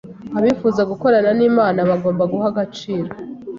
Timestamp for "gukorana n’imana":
0.91-1.79